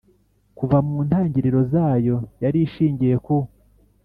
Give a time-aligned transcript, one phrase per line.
[0.57, 3.35] kuva mu ntangiriro zayo, yari ishingiye ku